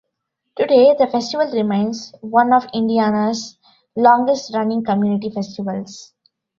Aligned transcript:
Today, 0.57 0.95
the 0.97 1.05
festival 1.05 1.45
remains 1.51 2.11
one 2.21 2.53
of 2.53 2.65
Indiana's 2.73 3.59
longest-running 3.95 4.83
community 4.83 5.29
festivals. 5.29 6.15